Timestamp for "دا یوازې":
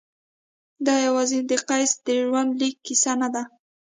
0.85-1.39